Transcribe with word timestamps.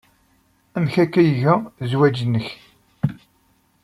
Amek 0.75 0.95
akka 1.03 1.19
ay 1.21 1.29
iga 1.31 1.55
zzwaj-nnek? 1.89 2.47